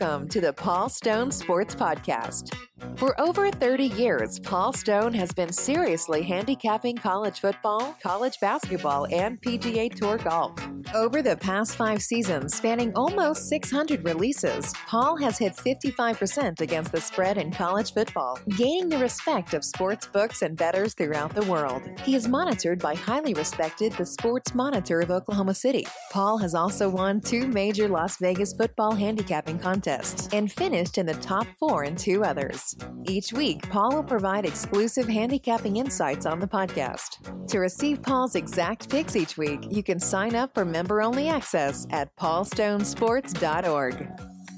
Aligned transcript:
Welcome 0.00 0.28
to 0.28 0.40
the 0.40 0.52
Paul 0.52 0.88
Stone 0.88 1.32
Sports 1.32 1.74
Podcast. 1.74 2.54
For 2.98 3.18
over 3.20 3.50
30 3.50 3.84
years, 3.84 4.40
Paul 4.40 4.72
Stone 4.72 5.14
has 5.14 5.32
been 5.32 5.52
seriously 5.52 6.22
handicapping 6.22 6.96
college 6.96 7.38
football, 7.38 7.96
college 8.02 8.40
basketball, 8.40 9.06
and 9.12 9.40
PGA 9.40 9.94
Tour 9.94 10.18
golf. 10.18 10.58
Over 10.94 11.22
the 11.22 11.36
past 11.36 11.76
five 11.76 12.02
seasons, 12.02 12.56
spanning 12.56 12.92
almost 12.94 13.48
600 13.48 14.04
releases, 14.04 14.72
Paul 14.86 15.16
has 15.18 15.38
hit 15.38 15.54
55% 15.54 16.60
against 16.60 16.90
the 16.90 17.00
spread 17.00 17.38
in 17.38 17.52
college 17.52 17.92
football, 17.92 18.38
gaining 18.56 18.88
the 18.88 18.98
respect 18.98 19.54
of 19.54 19.64
sports 19.64 20.06
books 20.06 20.42
and 20.42 20.56
bettors 20.56 20.94
throughout 20.94 21.34
the 21.34 21.44
world. 21.44 21.82
He 22.04 22.14
is 22.16 22.26
monitored 22.26 22.80
by 22.80 22.94
highly 22.94 23.34
respected 23.34 23.92
the 23.92 24.06
Sports 24.06 24.54
Monitor 24.54 25.00
of 25.00 25.10
Oklahoma 25.10 25.54
City. 25.54 25.86
Paul 26.10 26.38
has 26.38 26.54
also 26.54 26.88
won 26.88 27.20
two 27.20 27.46
major 27.46 27.86
Las 27.86 28.16
Vegas 28.18 28.54
football 28.54 28.92
handicapping 28.92 29.58
contests 29.58 30.28
and 30.32 30.50
finished 30.50 30.98
in 30.98 31.06
the 31.06 31.14
top 31.14 31.46
four 31.60 31.84
in 31.84 31.94
two 31.94 32.24
others. 32.24 32.67
Each 33.04 33.32
week, 33.32 33.68
Paul 33.68 33.94
will 33.94 34.02
provide 34.02 34.44
exclusive 34.44 35.08
handicapping 35.08 35.76
insights 35.76 36.26
on 36.26 36.40
the 36.40 36.46
podcast. 36.46 37.46
To 37.48 37.58
receive 37.58 38.02
Paul's 38.02 38.34
exact 38.34 38.88
picks 38.88 39.16
each 39.16 39.36
week, 39.36 39.60
you 39.70 39.82
can 39.82 40.00
sign 40.00 40.34
up 40.34 40.54
for 40.54 40.64
member 40.64 41.02
only 41.02 41.28
access 41.28 41.86
at 41.90 42.14
paulstonesports.org. 42.16 44.08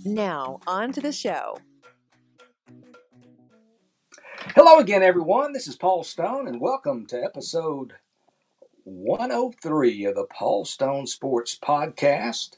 Now, 0.05 0.61
on 0.67 0.93
to 0.93 1.01
the 1.01 1.13
show. 1.13 1.59
Hello 4.55 4.79
again, 4.79 5.03
everyone. 5.03 5.53
This 5.53 5.69
is 5.69 5.77
Paul 5.77 6.03
Stone, 6.03 6.49
and 6.49 6.61
welcome 6.61 7.07
to 7.07 7.23
episode 7.23 7.93
103 8.85 10.05
of 10.07 10.15
the 10.15 10.25
Paul 10.25 10.65
Stone 10.65 11.07
Sports 11.07 11.59
Podcast. 11.63 12.57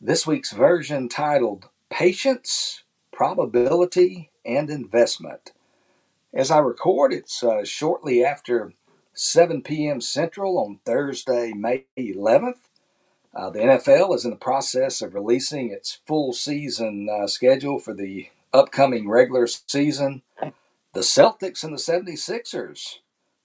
This 0.00 0.26
week's 0.26 0.52
version 0.52 1.08
titled 1.08 1.68
Patience, 1.90 2.84
Probability, 3.10 4.30
and 4.44 4.70
Investment. 4.70 5.52
As 6.32 6.50
I 6.50 6.58
record, 6.58 7.12
it's 7.12 7.42
uh, 7.42 7.64
shortly 7.64 8.24
after 8.24 8.72
7 9.14 9.62
p.m. 9.62 10.00
Central 10.00 10.58
on 10.58 10.80
Thursday, 10.84 11.52
May 11.52 11.86
11th. 11.96 12.58
Uh, 13.34 13.50
the 13.50 13.60
NFL 13.60 14.14
is 14.14 14.24
in 14.24 14.30
the 14.30 14.36
process 14.36 15.02
of 15.02 15.14
releasing 15.14 15.70
its 15.70 16.00
full 16.06 16.32
season 16.32 17.08
uh, 17.08 17.26
schedule 17.26 17.78
for 17.78 17.94
the 17.94 18.28
upcoming 18.52 19.08
regular 19.08 19.46
season. 19.46 20.22
The 20.92 21.00
Celtics 21.00 21.64
and 21.64 21.72
the 21.72 21.78
76ers 21.80 22.98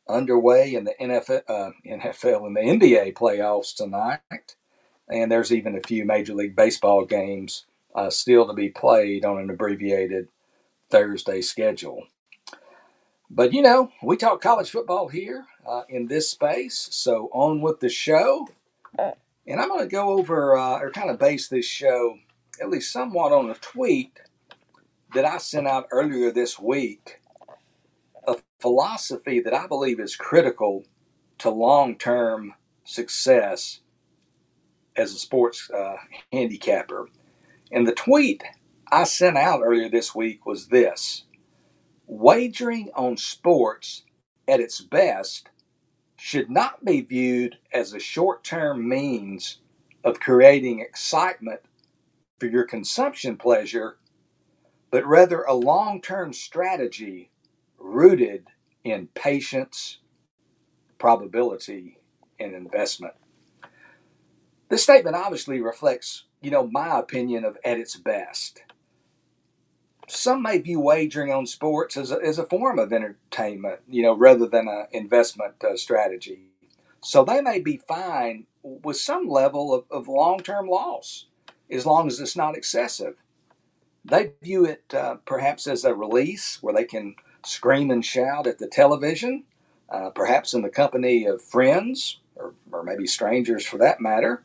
underway 0.08 0.73
in 0.73 0.83
the 0.86 0.95
NFL, 1.00 1.42
uh, 1.47 1.72
NFL 1.88 2.47
and 2.47 2.55
the 2.55 2.88
NBA 2.88 3.14
playoffs 3.14 3.75
tonight. 3.75 4.55
And 5.08 5.31
there's 5.31 5.52
even 5.52 5.75
a 5.75 5.81
few 5.81 6.05
Major 6.05 6.33
League 6.33 6.55
Baseball 6.55 7.05
games 7.05 7.66
uh, 7.95 8.09
still 8.09 8.47
to 8.47 8.53
be 8.53 8.70
played 8.70 9.25
on 9.25 9.39
an 9.39 9.50
abbreviated 9.50 10.27
Thursday 10.90 11.42
schedule. 11.42 12.08
But 13.30 13.54
you 13.54 13.62
know, 13.62 13.92
we 14.04 14.18
talk 14.18 14.42
college 14.42 14.72
football 14.72 15.09
here 15.09 15.45
uh, 15.68 15.84
in 15.90 16.08
this 16.08 16.30
space, 16.30 16.90
so 16.92 17.30
on 17.34 17.62
with 17.62 17.80
the 17.80 17.90
show. 17.90 18.48
And 19.48 19.60
I'm 19.60 19.70
going 19.70 19.82
to 19.82 19.88
go 19.88 20.17
over 20.20 20.58
uh, 20.58 20.80
or 20.80 20.92
kind 20.92 21.10
of 21.10 21.20
base 21.20 21.48
this 21.48 21.66
show 21.66 22.17
at 22.62 22.70
least 22.70 22.92
somewhat 22.92 23.32
on 23.32 23.50
a 23.50 23.56
tweet 23.56 24.20
that 25.14 25.26
I 25.26 25.38
sent 25.38 25.67
out 25.67 25.88
earlier 25.92 26.32
this 26.32 26.60
week. 26.60 27.22
A 28.28 28.36
philosophy 28.60 29.40
that 29.42 29.54
I 29.54 29.67
believe 29.67 30.00
is 30.00 30.16
critical 30.16 30.86
to 31.40 31.50
long 31.50 31.98
term 31.98 32.54
success 32.84 33.82
as 34.95 35.14
a 35.14 35.20
sports 35.20 35.70
uh, 35.72 35.98
handicapper. 36.32 37.08
And 37.72 37.88
the 37.88 37.94
tweet 37.94 38.44
I 38.92 39.04
sent 39.04 39.38
out 39.38 39.62
earlier 39.64 39.88
this 39.88 40.16
week 40.16 40.45
was 40.45 40.68
this 40.68 41.26
Wagering 42.08 42.89
on 42.95 43.17
sports 43.17 44.04
at 44.48 44.60
its 44.60 44.82
best 44.82 45.50
should 46.17 46.50
not 46.50 46.83
be 46.83 47.02
viewed 47.02 47.58
as 47.72 47.94
a 47.94 48.00
short 48.00 48.44
term 48.44 48.89
means 48.89 49.60
of 50.04 50.20
creating 50.20 50.80
excitement 50.80 51.60
for 52.39 52.48
your 52.48 52.66
consumption 52.66 53.38
pleasure, 53.38 53.98
but 54.89 55.06
rather 55.06 55.44
a 55.44 55.54
long 55.54 56.02
term 56.02 56.33
strategy 56.33 57.30
rooted 57.77 58.48
in 58.83 59.08
patience, 59.14 60.00
probability, 60.98 62.00
and 62.39 62.56
investment. 62.56 63.14
This 64.70 64.82
statement 64.82 65.16
obviously 65.16 65.61
reflects, 65.61 66.26
you 66.42 66.50
know, 66.50 66.66
my 66.66 66.98
opinion 66.98 67.45
of 67.45 67.56
at 67.64 67.80
its 67.80 67.95
best 67.95 68.64
some 70.11 70.42
may 70.42 70.58
view 70.58 70.80
wagering 70.80 71.31
on 71.31 71.45
sports 71.45 71.97
as 71.97 72.11
a, 72.11 72.20
as 72.23 72.39
a 72.39 72.45
form 72.45 72.80
of 72.80 72.92
entertainment, 72.92 73.80
you 73.87 74.02
know, 74.02 74.15
rather 74.15 74.47
than 74.47 74.67
an 74.67 74.87
investment 74.92 75.55
uh, 75.64 75.75
strategy. 75.75 76.42
So 77.02 77.23
they 77.23 77.42
may 77.42 77.59
be 77.59 77.77
fine 77.77 78.45
with 78.64 78.97
some 78.97 79.27
level 79.27 79.73
of, 79.73 79.86
of 79.89 80.08
long 80.08 80.39
term 80.39 80.67
loss 80.67 81.25
as 81.71 81.86
long 81.86 82.08
as 82.08 82.20
it's 82.20 82.36
not 82.36 82.58
excessive. 82.58 83.15
They 84.03 84.33
view 84.42 84.65
it 84.65 84.93
uh, 84.93 85.15
perhaps 85.25 85.67
as 85.67 85.86
a 85.86 85.93
release 85.93 86.61
where 86.61 86.73
they 86.73 86.86
can 86.86 87.15
scream 87.45 87.91
and 87.91 88.03
shout 88.03 88.47
at 88.47 88.58
the 88.58 88.67
television, 88.67 89.43
uh, 89.89 90.09
perhaps 90.09 90.53
in 90.53 90.61
the 90.61 90.70
company 90.70 91.26
of 91.26 91.41
friends 91.41 92.20
or, 92.36 92.53
or 92.71 92.83
maybe 92.83 93.05
strangers 93.05 93.65
for 93.65 93.77
that 93.77 94.02
matter, 94.02 94.43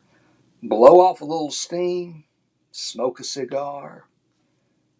blow 0.61 0.99
off 0.99 1.21
a 1.21 1.25
little 1.25 1.51
steam, 1.51 2.25
smoke 2.71 3.19
a 3.19 3.23
cigar, 3.23 4.05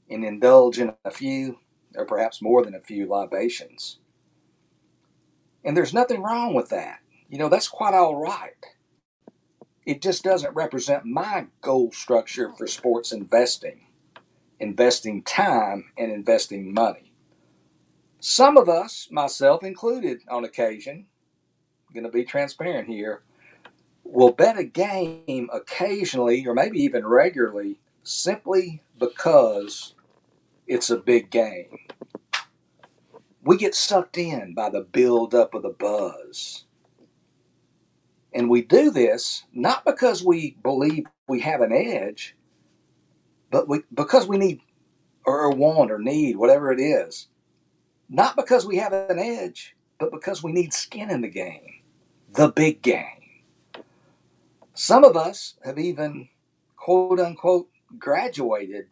and 0.09 0.23
indulge 0.23 0.79
in 0.79 0.93
a 1.03 1.11
few, 1.11 1.59
or 1.95 2.05
perhaps 2.05 2.41
more 2.41 2.63
than 2.63 2.75
a 2.75 2.79
few, 2.79 3.07
libations. 3.07 3.99
And 5.63 5.75
there's 5.75 5.93
nothing 5.93 6.21
wrong 6.21 6.53
with 6.53 6.69
that. 6.69 6.99
You 7.29 7.39
know, 7.39 7.49
that's 7.49 7.67
quite 7.67 7.93
all 7.93 8.15
right. 8.15 8.53
It 9.85 10.01
just 10.01 10.23
doesn't 10.23 10.55
represent 10.55 11.05
my 11.05 11.47
goal 11.61 11.91
structure 11.91 12.51
for 12.53 12.67
sports 12.67 13.11
investing, 13.11 13.87
investing 14.59 15.23
time 15.23 15.91
and 15.97 16.11
investing 16.11 16.73
money. 16.73 17.11
Some 18.19 18.57
of 18.57 18.69
us, 18.69 19.07
myself 19.11 19.63
included 19.63 20.21
on 20.27 20.43
occasion, 20.43 21.07
going 21.95 22.03
to 22.03 22.11
be 22.11 22.23
transparent 22.23 22.87
here, 22.87 23.23
will 24.03 24.31
bet 24.31 24.59
a 24.59 24.63
game 24.63 25.49
occasionally 25.51 26.45
or 26.45 26.53
maybe 26.53 26.79
even 26.79 27.05
regularly 27.07 27.77
simply 28.03 28.83
because 28.99 29.94
it's 30.67 30.89
a 30.89 30.97
big 30.97 31.29
game. 31.29 31.77
We 33.43 33.57
get 33.57 33.75
sucked 33.75 34.17
in 34.17 34.53
by 34.53 34.69
the 34.69 34.81
build-up 34.81 35.53
of 35.53 35.63
the 35.63 35.69
buzz. 35.69 36.65
And 38.33 38.49
we 38.49 38.63
do 38.63 38.89
this 38.91 39.45
not 39.53 39.85
because 39.85 40.23
we 40.23 40.57
believe 40.63 41.05
we 41.27 41.39
have 41.41 41.61
an 41.61 41.71
edge, 41.71 42.35
but 43.51 43.69
we, 43.69 43.83
because 43.93 44.27
we 44.27 44.37
need 44.37 44.61
or 45.25 45.49
want 45.51 45.91
or 45.91 45.99
need, 45.99 46.35
whatever 46.35 46.71
it 46.71 46.79
is. 46.79 47.27
Not 48.09 48.35
because 48.35 48.65
we 48.65 48.77
have 48.77 48.93
an 48.93 49.19
edge, 49.19 49.75
but 49.99 50.11
because 50.11 50.43
we 50.43 50.51
need 50.51 50.73
skin 50.73 51.09
in 51.09 51.21
the 51.21 51.29
game, 51.29 51.81
the 52.33 52.49
big 52.49 52.81
game. 52.81 53.03
Some 54.73 55.03
of 55.03 55.15
us 55.15 55.55
have 55.63 55.79
even, 55.79 56.29
quote 56.75 57.19
unquote, 57.19 57.69
graduated 57.97 58.87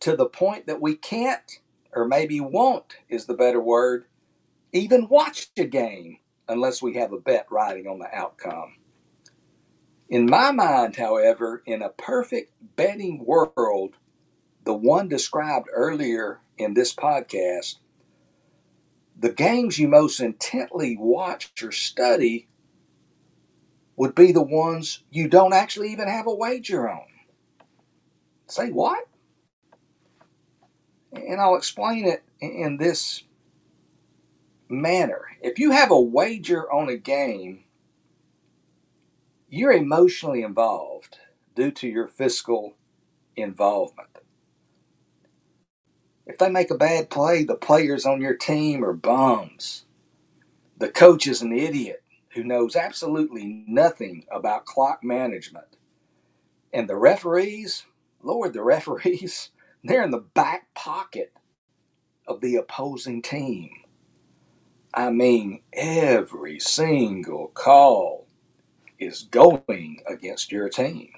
to 0.00 0.16
the 0.16 0.26
point 0.26 0.66
that 0.66 0.80
we 0.80 0.96
can't, 0.96 1.60
or 1.94 2.06
maybe 2.06 2.40
won't 2.40 2.96
is 3.08 3.26
the 3.26 3.34
better 3.34 3.60
word, 3.60 4.06
even 4.72 5.08
watch 5.08 5.48
a 5.56 5.64
game 5.64 6.18
unless 6.48 6.82
we 6.82 6.94
have 6.94 7.12
a 7.12 7.18
bet 7.18 7.46
riding 7.50 7.86
on 7.86 7.98
the 7.98 8.14
outcome. 8.14 8.76
In 10.08 10.26
my 10.26 10.52
mind, 10.52 10.96
however, 10.96 11.62
in 11.66 11.82
a 11.82 11.88
perfect 11.88 12.52
betting 12.76 13.24
world, 13.24 13.94
the 14.64 14.74
one 14.74 15.08
described 15.08 15.68
earlier 15.72 16.40
in 16.58 16.74
this 16.74 16.94
podcast, 16.94 17.76
the 19.18 19.32
games 19.32 19.78
you 19.78 19.88
most 19.88 20.20
intently 20.20 20.96
watch 20.98 21.52
or 21.62 21.72
study 21.72 22.48
would 23.96 24.14
be 24.14 24.30
the 24.30 24.42
ones 24.42 25.02
you 25.10 25.26
don't 25.28 25.54
actually 25.54 25.90
even 25.90 26.08
have 26.08 26.26
a 26.26 26.34
wager 26.34 26.88
on. 26.88 27.06
Say 28.46 28.70
what? 28.70 29.08
And 31.12 31.40
I'll 31.40 31.56
explain 31.56 32.06
it 32.06 32.24
in 32.40 32.76
this 32.78 33.22
manner. 34.68 35.22
If 35.40 35.58
you 35.58 35.70
have 35.72 35.90
a 35.90 36.00
wager 36.00 36.70
on 36.70 36.88
a 36.88 36.96
game, 36.96 37.64
you're 39.48 39.72
emotionally 39.72 40.42
involved 40.42 41.18
due 41.54 41.70
to 41.70 41.88
your 41.88 42.06
fiscal 42.06 42.74
involvement. 43.36 44.08
If 46.26 46.38
they 46.38 46.50
make 46.50 46.70
a 46.70 46.76
bad 46.76 47.08
play, 47.08 47.44
the 47.44 47.54
players 47.54 48.04
on 48.04 48.20
your 48.20 48.34
team 48.36 48.84
are 48.84 48.92
bums. 48.92 49.84
The 50.76 50.88
coach 50.88 51.26
is 51.26 51.40
an 51.40 51.52
idiot 51.52 52.02
who 52.34 52.44
knows 52.44 52.76
absolutely 52.76 53.64
nothing 53.66 54.26
about 54.30 54.66
clock 54.66 55.04
management. 55.04 55.76
And 56.72 56.88
the 56.88 56.96
referees, 56.96 57.86
Lord, 58.22 58.52
the 58.52 58.62
referees, 58.64 59.50
they're 59.84 60.04
in 60.04 60.10
the 60.10 60.24
back 60.34 60.72
pocket 60.74 61.32
of 62.26 62.40
the 62.40 62.56
opposing 62.56 63.22
team. 63.22 63.70
I 64.92 65.10
mean, 65.10 65.62
every 65.72 66.58
single 66.58 67.48
call 67.48 68.26
is 68.98 69.22
going 69.24 70.00
against 70.06 70.50
your 70.50 70.68
team. 70.68 71.10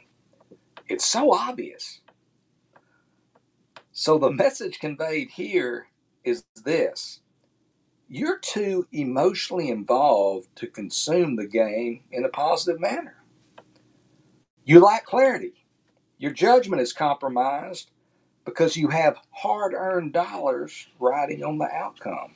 It's 0.89 1.07
so 1.07 1.33
obvious. 1.33 2.01
So, 3.93 4.19
the 4.19 4.31
message 4.31 4.79
conveyed 4.81 5.31
here 5.31 5.89
is 6.25 6.45
this 6.65 7.21
you're 8.09 8.39
too 8.39 8.87
emotionally 8.91 9.69
involved 9.69 10.49
to 10.57 10.67
consume 10.67 11.37
the 11.37 11.47
game 11.47 12.03
in 12.11 12.25
a 12.25 12.29
positive 12.31 12.81
manner. 12.81 13.23
You 14.65 14.81
lack 14.81 15.05
clarity. 15.05 15.67
Your 16.17 16.33
judgment 16.33 16.81
is 16.81 16.93
compromised 16.93 17.91
because 18.49 18.79
you 18.79 18.89
have 18.89 19.19
hard 19.31 19.75
earned 19.75 20.15
dollars 20.15 20.89
riding 20.99 21.45
on 21.45 21.59
the 21.59 21.71
outcome. 21.71 22.35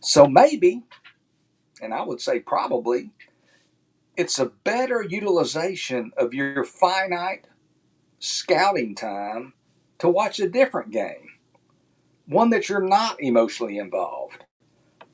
So 0.00 0.26
maybe, 0.26 0.82
and 1.80 1.94
I 1.94 2.02
would 2.02 2.20
say 2.20 2.40
probably, 2.40 3.10
it's 4.18 4.38
a 4.38 4.52
better 4.64 5.02
utilization 5.02 6.12
of 6.18 6.34
your 6.34 6.62
finite 6.62 7.46
scouting 8.18 8.94
time 8.94 9.54
to 10.00 10.10
watch 10.10 10.38
a 10.40 10.48
different 10.48 10.90
game, 10.90 11.30
one 12.26 12.50
that 12.50 12.68
you're 12.68 12.86
not 12.86 13.22
emotionally 13.22 13.78
involved, 13.78 14.44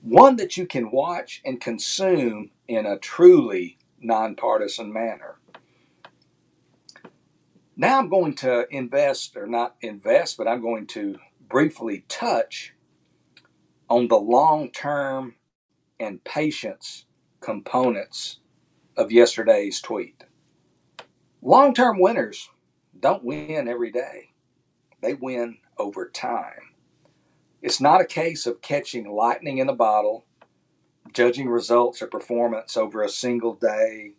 one 0.03 0.35
that 0.37 0.57
you 0.57 0.67
can 0.67 0.91
watch 0.91 1.41
and 1.45 1.61
consume 1.61 2.51
in 2.67 2.85
a 2.85 2.99
truly 2.99 3.79
nonpartisan 4.01 4.93
manner. 4.93 5.37
Now 7.81 7.99
I'm 7.99 8.11
going 8.11 8.35
to 8.35 8.67
invest, 8.71 9.39
or 9.39 9.47
not 9.47 9.77
invest, 9.81 10.37
but 10.37 10.47
I'm 10.47 10.61
going 10.61 10.87
to 10.89 11.17
briefly 11.49 12.05
touch 12.09 12.75
on 13.89 14.07
the 14.09 14.19
long 14.19 14.71
term 14.71 15.37
and 15.99 16.23
patience 16.23 17.07
components 17.41 18.41
of 18.99 19.11
yesterday's 19.11 19.81
tweet. 19.81 20.25
Long 21.41 21.73
term 21.73 21.99
winners 21.99 22.51
don't 23.01 23.25
win 23.25 23.67
every 23.67 23.91
day, 23.91 24.35
they 25.01 25.15
win 25.15 25.57
over 25.79 26.07
time. 26.07 26.75
It's 27.63 27.81
not 27.81 28.03
a 28.03 28.05
case 28.05 28.47
of 28.47 28.61
catching 28.61 29.11
lightning 29.11 29.57
in 29.57 29.71
a 29.71 29.75
bottle, 29.75 30.27
judging 31.15 31.49
results 31.49 32.03
or 32.03 32.09
performance 32.09 32.77
over 32.77 33.03
a 33.03 33.09
single 33.09 33.55
day, 33.55 34.11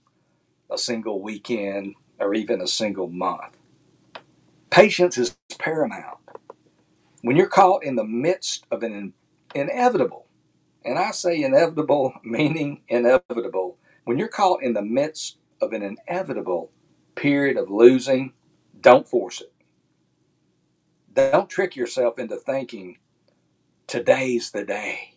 a 0.67 0.79
single 0.79 1.21
weekend, 1.21 1.93
or 2.21 2.35
even 2.35 2.61
a 2.61 2.67
single 2.67 3.09
month. 3.09 3.57
Patience 4.71 5.17
is 5.17 5.37
paramount. 5.59 6.19
When 7.21 7.37
you're 7.37 7.47
caught 7.47 7.83
in 7.83 7.95
the 7.97 8.05
midst 8.05 8.65
of 8.71 8.83
an 8.83 9.13
inevitable, 9.55 10.27
and 10.85 10.99
I 10.99 11.11
say 11.11 11.43
inevitable 11.43 12.13
meaning 12.23 12.81
inevitable, 12.89 13.77
when 14.05 14.17
you're 14.19 14.27
caught 14.29 14.63
in 14.63 14.73
the 14.73 14.81
midst 14.83 15.37
of 15.61 15.73
an 15.73 15.83
inevitable 15.83 16.71
period 17.15 17.57
of 17.57 17.69
losing, 17.71 18.33
don't 18.81 19.07
force 19.07 19.41
it. 19.41 19.53
Don't 21.13 21.49
trick 21.49 21.75
yourself 21.75 22.19
into 22.19 22.37
thinking 22.37 22.99
today's 23.87 24.51
the 24.51 24.65
day 24.65 25.15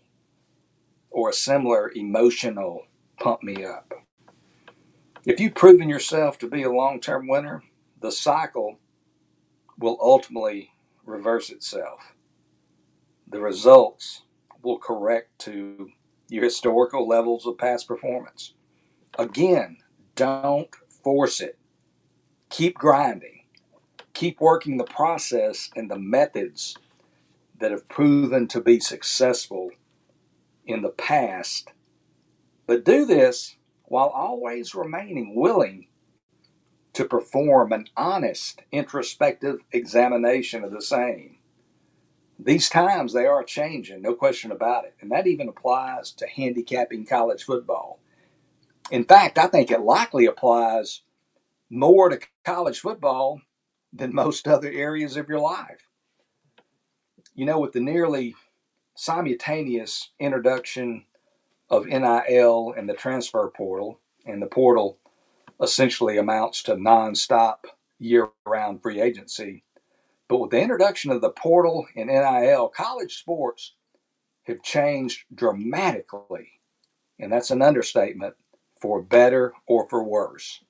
or 1.10 1.30
a 1.30 1.34
similar 1.34 1.92
emotional 1.96 2.82
pump 3.20 3.42
me 3.42 3.64
up. 3.64 3.94
If 5.26 5.40
you've 5.40 5.54
proven 5.54 5.88
yourself 5.88 6.38
to 6.40 6.48
be 6.48 6.62
a 6.62 6.70
long 6.70 7.00
term 7.00 7.26
winner, 7.26 7.62
the 8.00 8.12
cycle 8.12 8.78
will 9.78 9.98
ultimately 10.00 10.72
reverse 11.06 11.48
itself. 11.48 12.14
The 13.26 13.40
results 13.40 14.22
will 14.62 14.78
correct 14.78 15.38
to 15.40 15.90
your 16.28 16.44
historical 16.44 17.08
levels 17.08 17.46
of 17.46 17.56
past 17.56 17.88
performance. 17.88 18.52
Again, 19.18 19.78
don't 20.14 20.74
force 21.02 21.40
it. 21.40 21.58
Keep 22.50 22.76
grinding. 22.76 23.44
Keep 24.12 24.40
working 24.40 24.76
the 24.76 24.84
process 24.84 25.70
and 25.74 25.90
the 25.90 25.98
methods 25.98 26.76
that 27.58 27.70
have 27.70 27.88
proven 27.88 28.46
to 28.48 28.60
be 28.60 28.78
successful 28.78 29.70
in 30.66 30.82
the 30.82 30.90
past. 30.90 31.72
But 32.66 32.84
do 32.84 33.06
this 33.06 33.56
while 33.94 34.08
always 34.08 34.74
remaining 34.74 35.36
willing 35.36 35.86
to 36.92 37.04
perform 37.04 37.70
an 37.70 37.86
honest 37.96 38.60
introspective 38.72 39.60
examination 39.70 40.64
of 40.64 40.72
the 40.72 40.82
same. 40.82 41.38
These 42.36 42.68
times 42.68 43.12
they 43.12 43.26
are 43.26 43.44
changing, 43.44 44.02
no 44.02 44.14
question 44.14 44.50
about 44.50 44.84
it. 44.84 44.96
And 45.00 45.12
that 45.12 45.28
even 45.28 45.48
applies 45.48 46.10
to 46.14 46.26
handicapping 46.26 47.06
college 47.06 47.44
football. 47.44 48.00
In 48.90 49.04
fact, 49.04 49.38
I 49.38 49.46
think 49.46 49.70
it 49.70 49.82
likely 49.82 50.26
applies 50.26 51.02
more 51.70 52.08
to 52.08 52.18
college 52.44 52.80
football 52.80 53.42
than 53.92 54.12
most 54.12 54.48
other 54.48 54.72
areas 54.72 55.16
of 55.16 55.28
your 55.28 55.38
life. 55.38 55.86
You 57.32 57.46
know, 57.46 57.60
with 57.60 57.70
the 57.70 57.80
nearly 57.80 58.34
simultaneous 58.96 60.10
introduction 60.18 61.04
of 61.70 61.86
NIL 61.86 62.74
and 62.76 62.88
the 62.88 62.94
transfer 62.94 63.50
portal, 63.56 64.00
and 64.26 64.42
the 64.42 64.46
portal 64.46 64.98
essentially 65.62 66.18
amounts 66.18 66.62
to 66.64 66.74
nonstop 66.76 67.58
year 67.98 68.28
round 68.46 68.82
free 68.82 69.00
agency. 69.00 69.64
But 70.28 70.38
with 70.38 70.50
the 70.50 70.60
introduction 70.60 71.10
of 71.10 71.20
the 71.20 71.30
portal 71.30 71.86
and 71.96 72.08
NIL, 72.08 72.68
college 72.68 73.16
sports 73.18 73.74
have 74.44 74.62
changed 74.62 75.24
dramatically. 75.34 76.60
And 77.18 77.32
that's 77.32 77.50
an 77.50 77.62
understatement 77.62 78.34
for 78.80 79.02
better 79.02 79.52
or 79.66 79.88
for 79.88 80.02
worse. 80.02 80.62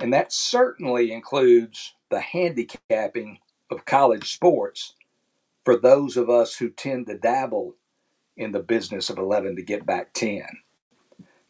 And 0.00 0.12
that 0.12 0.32
certainly 0.32 1.12
includes 1.12 1.94
the 2.10 2.20
handicapping 2.20 3.38
of 3.70 3.84
college 3.84 4.32
sports 4.34 4.94
for 5.64 5.76
those 5.76 6.16
of 6.16 6.28
us 6.28 6.56
who 6.56 6.70
tend 6.70 7.06
to 7.06 7.16
dabble 7.16 7.76
in 8.36 8.52
the 8.52 8.60
business 8.60 9.10
of 9.10 9.18
11 9.18 9.56
to 9.56 9.62
get 9.62 9.86
back 9.86 10.12
10. 10.14 10.42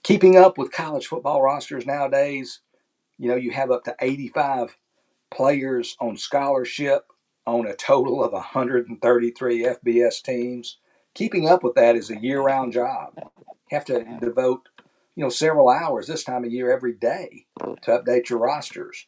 Keeping 0.02 0.36
up 0.36 0.58
with 0.58 0.72
college 0.72 1.06
football 1.06 1.42
rosters 1.42 1.86
nowadays, 1.86 2.60
you 3.18 3.28
know, 3.28 3.36
you 3.36 3.52
have 3.52 3.70
up 3.70 3.84
to 3.84 3.96
85 4.00 4.76
players 5.32 5.96
on 6.00 6.16
scholarship 6.16 7.06
on 7.46 7.66
a 7.66 7.74
total 7.74 8.24
of 8.24 8.32
133 8.32 9.64
FBS 9.64 10.22
teams. 10.22 10.78
Keeping 11.14 11.48
up 11.48 11.64
with 11.64 11.74
that 11.74 11.96
is 11.96 12.10
a 12.10 12.20
year 12.20 12.42
round 12.42 12.72
job. 12.72 13.14
You 13.16 13.76
have 13.78 13.84
to 13.86 14.04
devote, 14.20 14.68
you 15.16 15.24
know, 15.24 15.30
several 15.30 15.70
hours 15.70 16.06
this 16.06 16.24
time 16.24 16.44
of 16.44 16.52
year 16.52 16.72
every 16.72 16.94
day 16.94 17.46
to 17.82 17.90
update 17.90 18.28
your 18.30 18.40
rosters. 18.40 19.06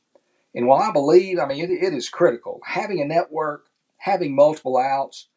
And 0.55 0.67
while 0.67 0.83
I 0.83 0.93
believe, 0.93 1.39
I 1.39 1.47
mean, 1.47 1.65
it, 1.65 1.71
it 1.71 1.95
is 1.95 2.09
critical. 2.09 2.61
Having 2.67 3.01
a 3.01 3.07
network, 3.07 3.67
having 3.99 4.35
multiple 4.35 4.79
outs, 4.79 5.29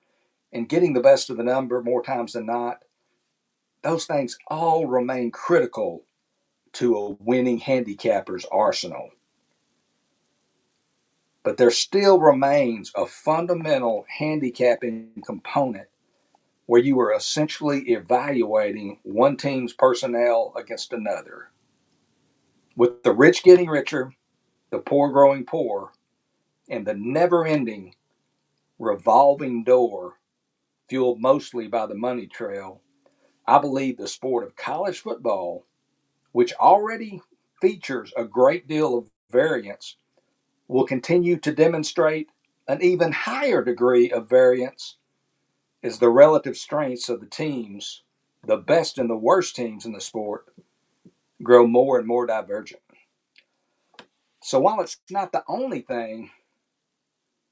and 0.52 0.70
getting 0.70 0.94
the 0.94 1.02
best 1.02 1.30
of 1.30 1.38
the 1.38 1.44
number 1.44 1.82
more 1.82 2.04
times 2.04 2.34
than 2.34 2.46
not, 2.46 2.80
those 3.84 4.06
things 4.06 4.38
all 4.48 4.86
remain 4.86 5.32
critical 5.32 6.04
to 6.74 6.96
a 6.96 7.12
winning 7.24 7.58
handicapper's 7.58 8.46
arsenal. 8.52 9.10
But 11.44 11.58
there 11.58 11.72
still 11.72 12.20
remains 12.20 12.92
a 12.96 13.06
fundamental 13.06 14.06
handicapping 14.10 15.24
component 15.26 15.88
where 16.66 16.82
you 16.82 17.00
are 17.00 17.14
essentially 17.14 17.80
evaluating 17.92 19.00
one 19.04 19.38
team's 19.38 19.72
personnel 19.72 20.54
against 20.58 20.92
another. 20.92 21.50
With 22.76 23.04
the 23.04 23.14
rich 23.14 23.44
getting 23.44 23.70
richer, 23.70 24.12
the 24.70 24.80
poor 24.80 25.10
growing 25.10 25.46
poor, 25.46 25.94
and 26.70 26.86
the 26.86 26.94
never 26.94 27.46
ending 27.46 27.96
revolving 28.78 29.64
door 29.64 30.16
fueled 30.90 31.20
mostly 31.20 31.68
by 31.68 31.86
the 31.86 31.96
money 31.96 32.28
trail, 32.28 32.82
I 33.46 33.60
believe 33.60 33.98
the 33.98 34.08
sport 34.08 34.46
of 34.46 34.56
college 34.56 35.00
football, 35.00 35.66
which 36.32 36.54
already 36.56 37.22
features 37.62 38.14
a 38.18 38.26
great 38.26 38.68
deal 38.68 38.98
of 38.98 39.10
variance, 39.32 39.98
will 40.68 40.86
continue 40.86 41.38
to 41.38 41.54
demonstrate 41.54 42.30
an 42.68 42.82
even 42.82 43.12
higher 43.12 43.64
degree 43.64 44.12
of 44.12 44.30
variance 44.30 44.98
as 45.84 46.00
the 46.00 46.10
relative 46.10 46.58
strengths 46.58 47.10
of 47.10 47.22
the 47.22 47.26
teams, 47.26 48.04
the 48.46 48.58
best 48.58 48.98
and 48.98 49.10
the 49.10 49.16
worst 49.16 49.56
teams 49.56 49.86
in 49.86 49.94
the 49.94 50.02
sport, 50.02 50.48
grow 51.42 51.68
more 51.68 51.98
and 51.98 52.08
more 52.08 52.26
divergent. 52.26 52.82
So 54.42 54.60
while 54.60 54.82
it's 54.82 54.98
not 55.10 55.32
the 55.32 55.44
only 55.48 55.82
thing, 55.82 56.32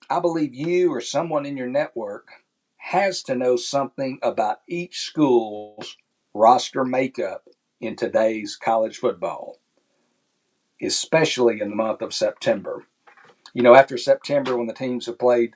I 0.10 0.20
believe 0.20 0.54
you 0.54 0.94
or 0.94 1.01
someone 1.01 1.46
in 1.46 1.58
your 1.58 1.68
network 1.68 2.30
has 2.86 3.24
to 3.24 3.34
know 3.34 3.56
something 3.56 4.20
about 4.22 4.60
each 4.68 5.00
school's 5.00 5.98
roster 6.36 6.86
makeup 6.86 7.48
in 7.82 7.96
today's 7.96 8.56
college 8.56 9.00
football, 9.00 9.58
especially 10.80 11.62
in 11.62 11.72
the 11.72 11.75
month 11.75 12.04
of 12.04 12.13
September. 12.13 12.86
You 13.56 13.63
know, 13.63 13.74
after 13.74 13.98
September, 13.98 14.56
when 14.56 14.68
the 14.68 14.74
teams 14.74 15.08
have 15.08 15.18
played 15.18 15.56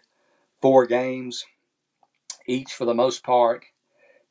four 0.59 0.87
games 0.87 1.45
each 2.47 2.73
for 2.73 2.85
the 2.85 2.95
most 2.95 3.23
part, 3.23 3.63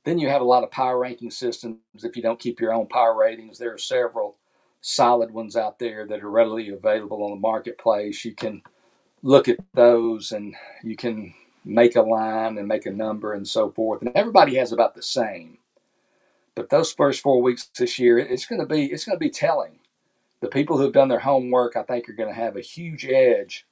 then 0.04 0.18
you 0.18 0.28
have 0.28 0.40
a 0.42 0.44
lot 0.44 0.64
of 0.64 0.72
power 0.72 0.98
ranking 0.98 1.30
systems. 1.30 1.78
If 2.02 2.16
you 2.16 2.22
don't 2.22 2.40
keep 2.40 2.58
your 2.58 2.72
own 2.72 2.88
power 2.88 3.16
ratings, 3.16 3.58
there 3.58 3.72
are 3.72 3.78
several 3.78 4.38
solid 4.80 5.30
ones 5.30 5.54
out 5.54 5.78
there 5.78 6.04
that 6.08 6.24
are 6.24 6.30
readily 6.30 6.70
available 6.70 7.22
on 7.22 7.30
the 7.30 7.36
marketplace. 7.36 8.24
You 8.24 8.34
can 8.34 8.60
look 9.22 9.46
at 9.46 9.58
those 9.72 10.32
and 10.32 10.56
you 10.82 10.96
can 10.96 11.32
make 11.68 11.96
a 11.96 12.02
line 12.02 12.56
and 12.56 12.66
make 12.66 12.86
a 12.86 12.90
number 12.90 13.34
and 13.34 13.46
so 13.46 13.70
forth. 13.70 14.00
And 14.00 14.10
everybody 14.14 14.56
has 14.56 14.72
about 14.72 14.94
the 14.94 15.02
same. 15.02 15.58
But 16.54 16.70
those 16.70 16.92
first 16.92 17.20
four 17.20 17.40
weeks 17.42 17.70
this 17.78 17.98
year, 17.98 18.18
it's 18.18 18.46
going 18.46 18.60
to 18.60 18.66
be 18.66 18.86
it's 18.86 19.04
going 19.04 19.16
to 19.16 19.20
be 19.24 19.30
telling. 19.30 19.78
The 20.40 20.48
people 20.48 20.78
who've 20.78 20.92
done 20.92 21.08
their 21.08 21.18
homework, 21.18 21.76
I 21.76 21.82
think, 21.82 22.08
are 22.08 22.14
going 22.14 22.28
to 22.28 22.34
have 22.34 22.56
a 22.56 22.60
huge 22.60 23.04
edge 23.04 23.66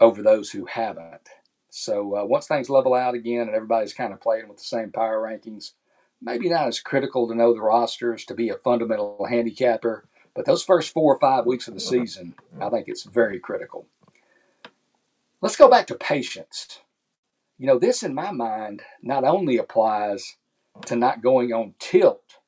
over 0.00 0.22
those 0.22 0.50
who 0.50 0.66
haven't. 0.66 1.28
So 1.68 2.16
uh, 2.16 2.24
once 2.24 2.46
things 2.46 2.70
level 2.70 2.94
out 2.94 3.14
again 3.14 3.42
and 3.42 3.54
everybody's 3.54 3.92
kind 3.92 4.12
of 4.12 4.20
playing 4.20 4.48
with 4.48 4.58
the 4.58 4.64
same 4.64 4.92
power 4.92 5.20
rankings, 5.20 5.72
maybe 6.22 6.48
not 6.48 6.68
as 6.68 6.80
critical 6.80 7.26
to 7.26 7.34
know 7.34 7.52
the 7.52 7.60
rosters 7.60 8.24
to 8.26 8.34
be 8.34 8.48
a 8.48 8.54
fundamental 8.54 9.26
handicapper, 9.28 10.04
but 10.34 10.46
those 10.46 10.62
first 10.62 10.92
four 10.92 11.14
or 11.14 11.18
five 11.18 11.46
weeks 11.46 11.66
of 11.66 11.74
the 11.74 11.80
season, 11.80 12.34
I 12.60 12.70
think 12.70 12.86
it's 12.88 13.02
very 13.02 13.40
critical. 13.40 13.86
Let's 15.40 15.56
go 15.56 15.68
back 15.68 15.88
to 15.88 15.96
patience. 15.96 16.80
You 17.58 17.66
know, 17.66 17.78
this 17.78 18.02
in 18.02 18.14
my 18.14 18.32
mind 18.32 18.82
not 19.02 19.24
only 19.24 19.58
applies 19.58 20.36
to 20.86 20.96
not 20.96 21.22
going 21.22 21.52
on 21.52 21.74
tilt 21.78 22.38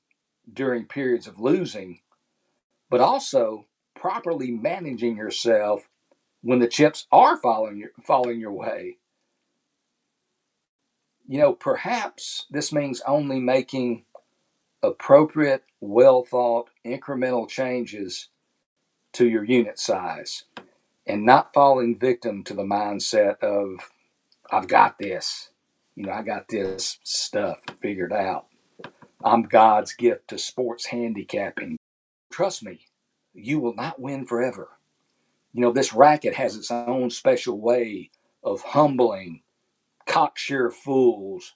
during 0.52 0.86
periods 0.86 1.26
of 1.26 1.38
losing, 1.38 2.00
but 2.90 3.00
also 3.00 3.66
properly 3.94 4.50
managing 4.50 5.16
yourself 5.16 5.88
when 6.42 6.58
the 6.58 6.68
chips 6.68 7.06
are 7.10 7.36
falling 7.36 7.78
your, 7.78 7.90
falling 8.02 8.40
your 8.40 8.52
way. 8.52 8.98
You 11.28 11.38
know, 11.38 11.52
perhaps 11.54 12.46
this 12.50 12.72
means 12.72 13.02
only 13.06 13.40
making 13.40 14.04
appropriate, 14.82 15.64
well 15.80 16.22
thought, 16.22 16.70
incremental 16.84 17.48
changes 17.48 18.28
to 19.14 19.28
your 19.28 19.44
unit 19.44 19.78
size 19.78 20.44
and 21.06 21.24
not 21.24 21.54
falling 21.54 21.98
victim 21.98 22.44
to 22.44 22.54
the 22.54 22.62
mindset 22.62 23.40
of, 23.40 23.90
I've 24.50 24.68
got 24.68 24.98
this. 24.98 25.50
You 25.94 26.06
know, 26.06 26.12
I 26.12 26.22
got 26.22 26.48
this 26.48 26.98
stuff 27.04 27.58
figured 27.80 28.12
out. 28.12 28.46
I'm 29.24 29.42
God's 29.42 29.94
gift 29.94 30.28
to 30.28 30.38
sports 30.38 30.86
handicapping. 30.86 31.78
Trust 32.30 32.62
me, 32.62 32.80
you 33.34 33.58
will 33.60 33.74
not 33.74 34.00
win 34.00 34.26
forever. 34.26 34.68
You 35.52 35.62
know, 35.62 35.72
this 35.72 35.94
racket 35.94 36.34
has 36.34 36.54
its 36.54 36.70
own 36.70 37.10
special 37.10 37.60
way 37.60 38.10
of 38.44 38.60
humbling 38.62 39.42
cocksure 40.06 40.70
fools 40.70 41.54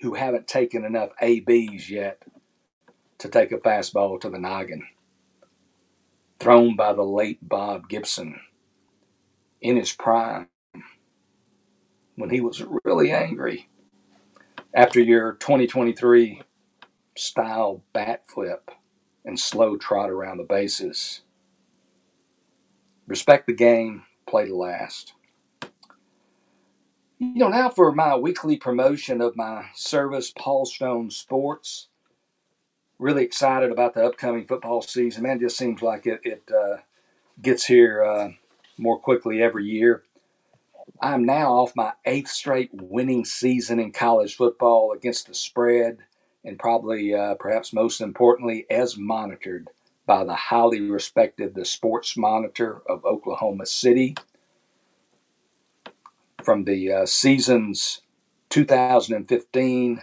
who 0.00 0.14
haven't 0.14 0.46
taken 0.46 0.84
enough 0.84 1.10
ABs 1.20 1.90
yet 1.90 2.22
to 3.18 3.28
take 3.28 3.50
a 3.52 3.58
fastball 3.58 4.20
to 4.20 4.30
the 4.30 4.38
noggin. 4.38 4.86
Thrown 6.38 6.76
by 6.76 6.92
the 6.92 7.02
late 7.02 7.38
Bob 7.42 7.88
Gibson 7.88 8.38
in 9.60 9.76
his 9.76 9.92
prime 9.92 10.48
when 12.18 12.30
he 12.30 12.40
was 12.40 12.64
really 12.82 13.12
angry 13.12 13.68
after 14.74 15.00
your 15.00 15.34
2023 15.34 16.42
style 17.16 17.82
bat 17.92 18.24
flip 18.26 18.72
and 19.24 19.38
slow 19.38 19.76
trot 19.76 20.10
around 20.10 20.38
the 20.38 20.44
bases. 20.44 21.22
Respect 23.06 23.46
the 23.46 23.52
game, 23.52 24.02
play 24.26 24.46
to 24.46 24.56
last. 24.56 25.14
You 27.20 27.34
know, 27.34 27.48
now 27.48 27.68
for 27.70 27.92
my 27.92 28.16
weekly 28.16 28.56
promotion 28.56 29.20
of 29.20 29.36
my 29.36 29.66
service, 29.74 30.32
Paul 30.36 30.66
Stone 30.66 31.10
Sports. 31.10 31.88
Really 32.98 33.22
excited 33.22 33.70
about 33.70 33.94
the 33.94 34.04
upcoming 34.04 34.44
football 34.44 34.82
season. 34.82 35.22
Man, 35.22 35.36
it 35.36 35.40
just 35.40 35.56
seems 35.56 35.82
like 35.82 36.04
it, 36.06 36.20
it 36.24 36.50
uh, 36.52 36.78
gets 37.40 37.66
here 37.66 38.02
uh, 38.02 38.30
more 38.76 38.98
quickly 38.98 39.40
every 39.40 39.64
year. 39.66 40.02
I'm 41.00 41.24
now 41.24 41.52
off 41.52 41.76
my 41.76 41.92
eighth 42.04 42.30
straight 42.30 42.70
winning 42.72 43.24
season 43.24 43.78
in 43.78 43.92
college 43.92 44.36
football 44.36 44.92
against 44.92 45.28
the 45.28 45.34
spread, 45.34 45.98
and 46.44 46.58
probably, 46.58 47.14
uh, 47.14 47.34
perhaps 47.34 47.72
most 47.72 48.00
importantly, 48.00 48.66
as 48.68 48.96
monitored 48.96 49.70
by 50.06 50.24
the 50.24 50.34
highly 50.34 50.80
respected 50.80 51.54
the 51.54 51.64
Sports 51.64 52.16
Monitor 52.16 52.82
of 52.88 53.04
Oklahoma 53.04 53.66
City. 53.66 54.16
From 56.42 56.64
the 56.64 56.92
uh, 56.92 57.06
seasons 57.06 58.00
2015 58.48 60.02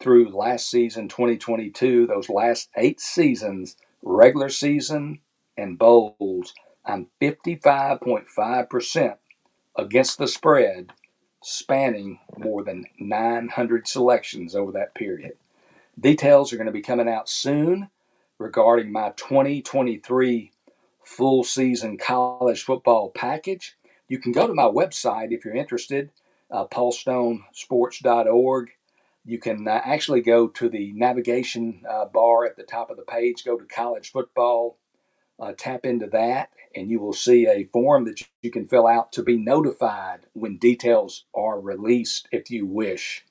through 0.00 0.36
last 0.36 0.70
season 0.70 1.08
2022, 1.08 2.06
those 2.06 2.28
last 2.28 2.70
eight 2.76 3.00
seasons, 3.00 3.76
regular 4.02 4.48
season 4.48 5.20
and 5.56 5.78
bowls, 5.78 6.52
I'm 6.84 7.06
55.5% 7.20 9.16
against 9.76 10.18
the 10.18 10.28
spread, 10.28 10.92
spanning 11.42 12.18
more 12.38 12.64
than 12.64 12.86
900 12.98 13.86
selections 13.86 14.54
over 14.54 14.72
that 14.72 14.94
period. 14.94 15.32
Details 15.98 16.52
are 16.52 16.56
going 16.56 16.66
to 16.66 16.72
be 16.72 16.82
coming 16.82 17.08
out 17.08 17.28
soon 17.28 17.88
regarding 18.38 18.92
my 18.92 19.10
2023 19.16 20.52
full 21.04 21.44
season 21.44 21.96
college 21.96 22.62
football 22.62 23.10
package. 23.10 23.76
You 24.08 24.18
can 24.18 24.32
go 24.32 24.46
to 24.46 24.54
my 24.54 24.64
website 24.64 25.32
if 25.32 25.44
you're 25.44 25.54
interested, 25.54 26.10
uh, 26.50 26.66
paulstonesports.org. 26.66 28.70
You 29.24 29.38
can 29.38 29.66
uh, 29.66 29.80
actually 29.84 30.20
go 30.20 30.48
to 30.48 30.68
the 30.68 30.92
navigation 30.92 31.82
uh, 31.88 32.04
bar 32.06 32.44
at 32.44 32.56
the 32.56 32.62
top 32.62 32.90
of 32.90 32.96
the 32.96 33.02
page, 33.02 33.44
go 33.44 33.58
to 33.58 33.64
college 33.64 34.12
football, 34.12 34.78
uh, 35.38 35.52
tap 35.56 35.84
into 35.84 36.06
that, 36.06 36.50
and 36.74 36.90
you 36.90 37.00
will 37.00 37.12
see 37.12 37.46
a 37.46 37.68
form 37.72 38.04
that 38.06 38.22
you 38.42 38.50
can 38.50 38.66
fill 38.66 38.86
out 38.86 39.12
to 39.12 39.22
be 39.22 39.36
notified 39.36 40.20
when 40.32 40.58
details 40.58 41.24
are 41.34 41.60
released 41.60 42.28
if 42.32 42.50
you 42.50 42.66
wish. 42.66 43.24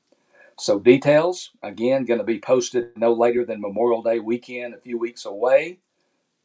So, 0.57 0.79
details, 0.79 1.51
again, 1.61 2.05
going 2.05 2.19
to 2.19 2.23
be 2.23 2.39
posted 2.39 2.97
no 2.97 3.11
later 3.11 3.45
than 3.45 3.59
Memorial 3.59 4.01
Day 4.01 4.19
weekend, 4.19 4.73
a 4.73 4.79
few 4.79 4.97
weeks 4.97 5.25
away. 5.25 5.79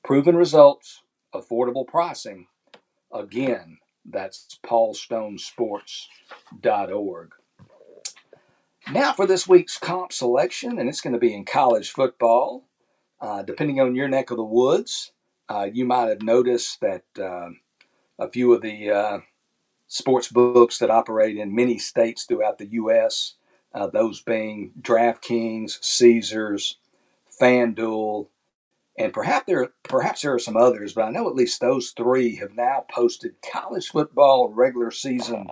Proven 0.02 0.37
results, 0.37 1.02
affordable 1.35 1.87
pricing. 1.87 2.47
Again, 3.12 3.79
that's 4.05 4.59
paulstonesports.org. 4.64 7.31
Now 8.93 9.12
for 9.12 9.26
this 9.26 9.47
week's 9.47 9.79
comp 9.79 10.12
selection, 10.12 10.79
and 10.79 10.88
it's 10.88 11.00
going 11.00 11.12
to 11.12 11.19
be 11.19 11.35
in 11.35 11.45
college 11.45 11.90
football. 11.90 12.64
Uh, 13.21 13.43
depending 13.43 13.81
on 13.81 13.95
your 13.95 14.09
neck 14.09 14.31
of 14.31 14.38
the 14.38 14.43
woods, 14.43 15.12
uh, 15.50 15.69
you 15.73 15.85
might 15.85 16.09
have 16.09 16.23
noticed 16.23 16.80
that 16.80 17.02
uh, 17.19 17.50
a 18.21 18.30
few 18.30 18.52
of 18.54 18.62
the 18.62 18.90
uh, 18.90 19.19
sports 19.88 20.28
books 20.28 20.78
that 20.78 20.90
operate 20.90 21.37
in 21.37 21.54
many 21.54 21.76
states 21.76 22.25
throughout 22.25 22.59
the 22.59 22.69
U.S., 22.69 23.35
uh, 23.75 23.88
those 23.88 24.23
being 24.23 24.73
DraftKings, 24.80 25.83
Caesars, 25.83 26.78
FanDuel, 27.40 28.28
and 28.97 29.12
perhaps 29.12 29.47
there 29.47 29.73
perhaps 29.83 30.23
there 30.23 30.35
are 30.35 30.38
some 30.38 30.57
others, 30.57 30.92
but 30.92 31.04
I 31.04 31.11
know 31.11 31.28
at 31.28 31.35
least 31.35 31.61
those 31.61 31.90
three 31.90 32.37
have 32.37 32.54
now 32.54 32.85
posted 32.90 33.35
college 33.52 33.88
football 33.88 34.50
regular 34.50 34.90
season 34.90 35.49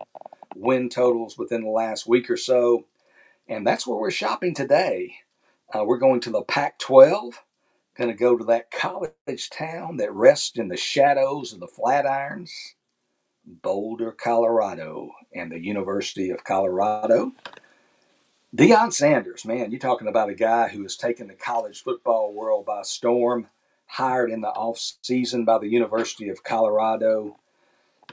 win 0.55 0.91
totals 0.91 1.39
within 1.39 1.63
the 1.63 1.71
last 1.71 2.07
week 2.07 2.31
or 2.31 2.37
so, 2.37 2.87
and 3.49 3.67
that's 3.67 3.87
where 3.87 3.99
we're 3.99 4.11
shopping 4.11 4.55
today. 4.55 5.15
Uh, 5.73 5.85
we're 5.85 5.99
going 5.99 6.21
to 6.21 6.31
the 6.31 6.43
Pac-12 6.43 7.35
going 7.99 8.11
to 8.11 8.17
go 8.17 8.37
to 8.37 8.45
that 8.45 8.71
college 8.71 9.51
town 9.51 9.97
that 9.97 10.13
rests 10.13 10.57
in 10.57 10.69
the 10.69 10.77
shadows 10.77 11.53
of 11.53 11.59
the 11.59 11.67
Flatirons, 11.67 12.51
Boulder, 13.45 14.13
Colorado, 14.13 15.11
and 15.35 15.51
the 15.51 15.59
University 15.59 16.31
of 16.31 16.45
Colorado. 16.45 17.33
Deion 18.55 18.93
Sanders, 18.93 19.45
man, 19.45 19.71
you're 19.71 19.81
talking 19.81 20.09
about 20.09 20.31
a 20.31 20.35
guy 20.35 20.69
who 20.69 20.83
has 20.83 20.97
taken 20.97 21.27
the 21.27 21.35
college 21.35 21.83
football 21.83 22.33
world 22.33 22.65
by 22.65 22.83
storm, 22.83 23.49
hired 23.87 24.31
in 24.31 24.43
the 24.43 24.49
off 24.49 24.79
season 25.03 25.45
by 25.45 25.59
the 25.59 25.69
University 25.69 26.29
of 26.29 26.45
Colorado. 26.45 27.37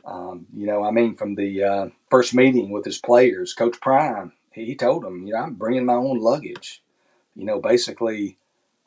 Um, 0.04 0.48
you 0.54 0.66
know, 0.66 0.84
I 0.84 0.92
mean, 0.92 1.16
from 1.16 1.36
the 1.36 1.64
uh, 1.64 1.90
first 2.10 2.34
meeting 2.34 2.72
with 2.72 2.86
his 2.86 2.98
players, 2.98 3.54
Coach 3.54 3.80
Prime, 3.80 4.34
he 4.52 4.76
told 4.76 5.04
them, 5.04 5.28
you 5.28 5.34
know, 5.34 5.40
I'm 5.40 5.54
bringing 5.54 5.86
my 5.86 5.94
own 5.94 6.20
luggage. 6.20 6.82
You 7.36 7.46
know, 7.46 7.60
basically, 7.60 8.38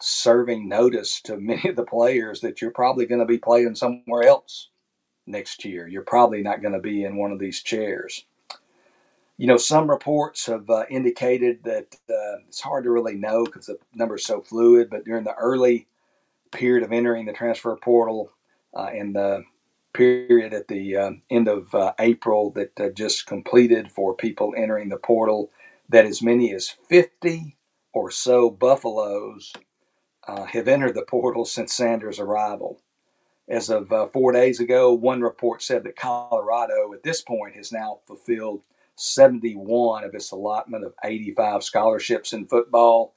serving 0.01 0.69
notice 0.69 1.21
to 1.23 1.37
many 1.41 1.69
of 1.69 1.77
the 1.77 1.85
players 1.85 2.41
that 2.41 2.61
you're 2.61 2.71
probably 2.71 3.07
going 3.07 3.21
to 3.21 3.27
be 3.27 3.39
playing 3.39 3.75
somewhere 3.75 4.25
else 4.25 4.69
next 5.27 5.65
year. 5.65 5.87
You're 5.87 6.03
probably 6.03 6.43
not 6.43 6.63
going 6.63 6.75
to 6.75 6.81
be 6.81 7.05
in 7.05 7.17
one 7.17 7.33
of 7.33 7.39
these 7.39 7.63
chairs. 7.63 8.25
You 9.37 9.47
know, 9.47 9.57
some 9.57 9.89
reports 9.89 10.47
have 10.47 10.69
uh, 10.69 10.85
indicated 10.91 11.63
that 11.63 11.95
uh, 12.11 12.43
it's 12.49 12.61
hard 12.61 12.85
to 12.85 12.91
really 12.91 13.15
know 13.15 13.45
because 13.45 13.67
the 13.67 13.79
number 13.95 14.17
is 14.17 14.25
so 14.25 14.41
fluid, 14.41 14.91
but 14.91 15.05
during 15.05 15.23
the 15.23 15.35
early 15.35 15.87
period 16.51 16.83
of 16.83 16.93
entering 16.93 17.27
the 17.27 17.33
transfer 17.33 17.77
portal 17.77 18.33
uh, 18.75 18.91
and 18.93 19.15
the 19.15 19.45
period 19.93 20.55
at 20.55 20.69
the 20.69 20.97
uh, 20.97 21.11
end 21.31 21.49
of 21.49 21.73
uh, 21.75 21.93
April 21.99 22.51
that 22.51 22.79
uh, 22.81 22.89
just 22.91 23.27
completed 23.27 23.91
for 23.91 24.15
people 24.15 24.55
entering 24.57 24.89
the 24.89 24.97
portal 24.97 25.51
that 25.89 26.05
as 26.05 26.23
many 26.23 26.53
as 26.53 26.69
50 26.89 27.57
or 27.93 28.11
so 28.11 28.51
Buffaloes 28.51 29.53
uh, 30.29 30.45
have 30.45 30.69
entered 30.69 30.95
the 30.95 31.03
portal 31.03 31.45
since 31.45 31.75
Sanders' 31.75 32.21
arrival. 32.21 32.81
As 33.49 33.71
of 33.71 33.91
uh, 33.91 34.07
four 34.09 34.31
days 34.33 34.61
ago, 34.61 34.93
one 34.93 35.23
report 35.23 35.63
said 35.63 35.83
that 35.85 35.97
Colorado 35.97 36.93
at 36.93 37.03
this 37.03 37.23
point 37.23 37.57
has 37.57 37.73
now 37.73 38.01
fulfilled 38.07 38.61
71 38.97 40.05
of 40.05 40.15
its 40.15 40.31
allotment 40.31 40.85
of 40.85 40.93
85 41.03 41.65
scholarships 41.65 42.35
in 42.35 42.47
football. 42.47 43.15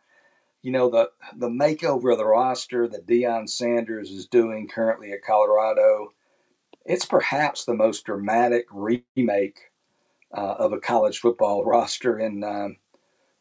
You 0.62 0.72
know, 0.72 0.90
the, 0.90 1.12
the 1.36 1.50
makeover 1.50 2.14
of 2.14 2.18
the 2.18 2.26
roster 2.26 2.88
that 2.88 3.08
Deion 3.08 3.50
Sanders 3.50 4.10
is 4.10 4.26
doing 4.26 4.70
currently 4.70 5.12
at 5.12 5.24
Colorado, 5.24 6.14
it's 6.86 7.06
perhaps 7.06 7.66
the 7.66 7.74
most 7.74 8.06
dramatic 8.06 8.68
remake 8.72 9.72
uh, 10.34 10.56
of 10.60 10.72
a 10.72 10.80
college 10.80 11.20
football 11.20 11.66
roster 11.66 12.18
in 12.18 12.44
um, 12.46 12.78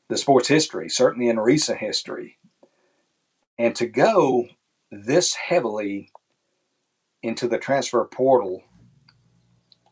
the 0.08 0.18
sports 0.18 0.48
history, 0.48 0.88
certainly 0.88 1.28
in 1.28 1.38
recent 1.38 1.78
history. 1.78 2.36
And 3.60 3.76
to 3.76 3.86
go 3.86 4.48
this 4.90 5.34
heavily 5.34 6.10
into 7.22 7.46
the 7.46 7.58
transfer 7.58 8.02
portal, 8.06 8.62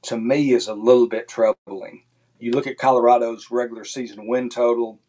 to 0.05 0.17
me, 0.17 0.53
is 0.53 0.69
a 0.69 0.75
little 0.75 1.07
bit 1.07 1.29
troubling. 1.29 2.05
You 2.39 2.53
look 2.53 2.67
at 2.67 2.79
Colorado's 2.79 3.51
regular 3.51 3.85
season 3.85 4.27
win 4.27 4.49
total, 4.49 5.01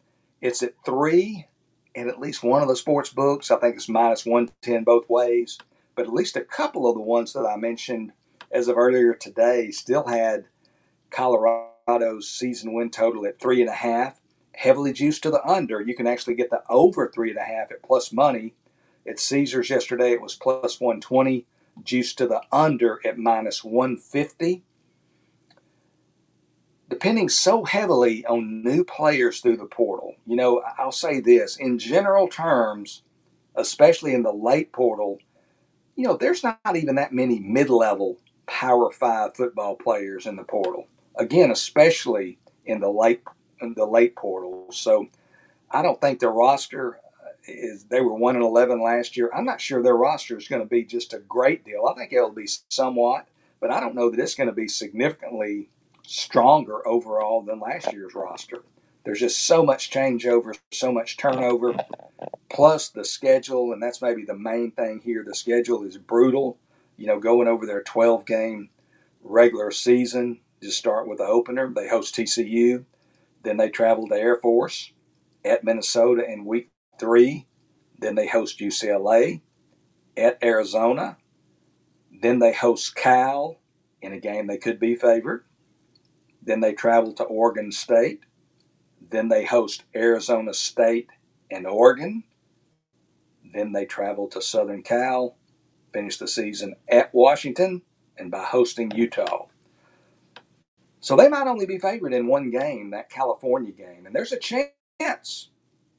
it's 0.42 0.62
at 0.62 0.74
three, 0.84 1.48
and 1.94 2.10
at 2.10 2.20
least 2.20 2.42
one 2.42 2.60
of 2.60 2.68
the 2.68 2.76
sports 2.76 3.08
books, 3.08 3.50
I 3.50 3.58
think 3.58 3.76
it's 3.76 3.88
minus 3.88 4.26
110 4.26 4.84
both 4.84 5.08
ways. 5.08 5.56
But 5.94 6.04
at 6.04 6.12
least 6.12 6.36
a 6.36 6.42
couple 6.42 6.86
of 6.86 6.96
the 6.96 7.00
ones 7.00 7.32
that 7.32 7.46
I 7.46 7.56
mentioned 7.56 8.12
as 8.52 8.68
of 8.68 8.76
earlier 8.76 9.14
today 9.14 9.70
still 9.70 10.06
had 10.06 10.44
Colorado's 11.08 12.28
season 12.28 12.74
win 12.74 12.90
total 12.90 13.24
at 13.24 13.40
three 13.40 13.62
and 13.62 13.70
a 13.70 13.74
half, 13.74 14.19
heavily 14.60 14.92
juiced 14.92 15.22
to 15.22 15.30
the 15.30 15.42
under. 15.46 15.80
You 15.80 15.94
can 15.94 16.06
actually 16.06 16.34
get 16.34 16.50
the 16.50 16.62
over 16.68 17.08
three 17.08 17.30
and 17.30 17.38
a 17.38 17.42
half 17.42 17.72
at 17.72 17.82
plus 17.82 18.12
money. 18.12 18.52
At 19.08 19.18
Caesars 19.18 19.70
yesterday, 19.70 20.12
it 20.12 20.20
was 20.20 20.34
plus 20.34 20.78
120, 20.78 21.46
juiced 21.82 22.18
to 22.18 22.26
the 22.26 22.42
under 22.52 23.00
at 23.02 23.16
minus 23.16 23.64
150. 23.64 24.62
Depending 26.90 27.30
so 27.30 27.64
heavily 27.64 28.26
on 28.26 28.62
new 28.62 28.84
players 28.84 29.40
through 29.40 29.56
the 29.56 29.64
portal, 29.64 30.16
you 30.26 30.36
know, 30.36 30.62
I'll 30.76 30.92
say 30.92 31.20
this 31.20 31.56
in 31.56 31.78
general 31.78 32.28
terms, 32.28 33.02
especially 33.54 34.12
in 34.12 34.24
the 34.24 34.32
late 34.32 34.72
portal, 34.72 35.20
you 35.96 36.04
know, 36.04 36.18
there's 36.18 36.44
not 36.44 36.58
even 36.74 36.96
that 36.96 37.14
many 37.14 37.38
mid 37.40 37.70
level 37.70 38.18
Power 38.46 38.90
Five 38.90 39.34
football 39.36 39.76
players 39.76 40.26
in 40.26 40.36
the 40.36 40.44
portal. 40.44 40.86
Again, 41.16 41.50
especially 41.50 42.38
in 42.66 42.80
the 42.80 42.90
late 42.90 43.22
in 43.60 43.74
the 43.74 43.86
late 43.86 44.16
portal. 44.16 44.66
So 44.72 45.08
I 45.70 45.82
don't 45.82 46.00
think 46.00 46.20
their 46.20 46.30
roster 46.30 46.96
uh, 46.96 47.30
is. 47.46 47.84
They 47.84 48.00
were 48.00 48.14
one 48.14 48.36
and 48.36 48.44
eleven 48.44 48.82
last 48.82 49.16
year. 49.16 49.30
I'm 49.34 49.44
not 49.44 49.60
sure 49.60 49.82
their 49.82 49.96
roster 49.96 50.36
is 50.36 50.48
going 50.48 50.62
to 50.62 50.68
be 50.68 50.84
just 50.84 51.14
a 51.14 51.18
great 51.18 51.64
deal. 51.64 51.86
I 51.86 51.94
think 51.98 52.12
it'll 52.12 52.30
be 52.30 52.48
somewhat, 52.68 53.26
but 53.60 53.70
I 53.70 53.80
don't 53.80 53.94
know 53.94 54.10
that 54.10 54.20
it's 54.20 54.34
going 54.34 54.48
to 54.48 54.54
be 54.54 54.68
significantly 54.68 55.70
stronger 56.06 56.86
overall 56.86 57.42
than 57.42 57.60
last 57.60 57.92
year's 57.92 58.14
roster. 58.14 58.62
There's 59.04 59.20
just 59.20 59.42
so 59.42 59.62
much 59.62 59.90
changeover, 59.90 60.58
so 60.72 60.92
much 60.92 61.16
turnover, 61.16 61.74
plus 62.50 62.88
the 62.90 63.04
schedule, 63.04 63.72
and 63.72 63.82
that's 63.82 64.02
maybe 64.02 64.24
the 64.24 64.36
main 64.36 64.72
thing 64.72 65.00
here. 65.02 65.24
The 65.26 65.34
schedule 65.34 65.84
is 65.84 65.96
brutal 65.96 66.58
you 67.00 67.06
know, 67.06 67.18
going 67.18 67.48
over 67.48 67.66
their 67.66 67.82
12 67.82 68.26
game 68.26 68.68
regular 69.22 69.70
season. 69.70 70.40
Just 70.62 70.78
start 70.78 71.08
with 71.08 71.18
the 71.18 71.24
opener. 71.24 71.72
They 71.74 71.88
host 71.88 72.14
TCU. 72.14 72.84
Then 73.42 73.56
they 73.56 73.70
travel 73.70 74.08
to 74.08 74.14
Air 74.14 74.36
Force 74.36 74.92
at 75.44 75.64
Minnesota 75.64 76.24
in 76.28 76.44
week 76.44 76.70
three. 76.98 77.46
Then 77.98 78.14
they 78.14 78.26
host 78.26 78.60
UCLA 78.60 79.40
at 80.16 80.42
Arizona. 80.42 81.16
Then 82.22 82.38
they 82.38 82.52
host 82.52 82.94
Cal 82.94 83.56
in 84.02 84.12
a 84.12 84.20
game 84.20 84.46
they 84.46 84.58
could 84.58 84.78
be 84.78 84.94
favored. 84.94 85.44
Then 86.42 86.60
they 86.60 86.72
travel 86.72 87.12
to 87.14 87.24
Oregon 87.24 87.72
State. 87.72 88.20
Then 89.10 89.28
they 89.28 89.44
host 89.44 89.84
Arizona 89.94 90.54
State 90.54 91.08
and 91.50 91.66
Oregon. 91.66 92.24
Then 93.52 93.72
they 93.72 93.84
travel 93.84 94.28
to 94.28 94.40
Southern 94.40 94.82
Cal 94.82 95.36
finish 95.92 96.18
the 96.18 96.28
season 96.28 96.76
at 96.88 97.12
Washington 97.12 97.82
and 98.16 98.30
by 98.30 98.44
hosting 98.44 98.90
Utah. 98.92 99.46
So 101.00 101.16
they 101.16 101.28
might 101.28 101.46
only 101.46 101.66
be 101.66 101.78
favored 101.78 102.12
in 102.12 102.26
one 102.26 102.50
game, 102.50 102.90
that 102.90 103.10
California 103.10 103.72
game. 103.72 104.06
And 104.06 104.14
there's 104.14 104.32
a 104.32 104.38
chance, 104.38 105.50